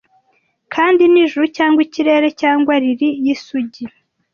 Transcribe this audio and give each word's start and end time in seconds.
kandi 0.73 1.03
n'ijuru 1.11 1.45
cyangwa 1.57 1.79
ikirere 1.87 2.27
cyangwa 2.41 2.73
lili 2.83 3.09
y'isugi 3.25 3.83